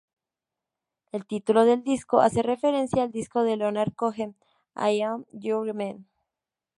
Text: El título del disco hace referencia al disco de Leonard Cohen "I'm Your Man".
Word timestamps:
El 1.11 1.27
título 1.27 1.63
del 1.63 1.83
disco 1.83 2.21
hace 2.21 2.41
referencia 2.41 3.03
al 3.03 3.11
disco 3.11 3.43
de 3.43 3.55
Leonard 3.55 3.93
Cohen 3.93 4.35
"I'm 4.75 5.25
Your 5.31 5.71
Man". 5.75 6.07